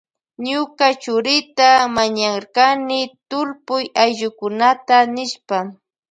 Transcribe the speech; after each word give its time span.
Ñuka 0.47 0.87
churita 1.03 1.69
mañarkani 1.95 2.99
tullpuy 3.29 3.83
ayllukunata 4.03 4.95
nishpa. 5.15 5.57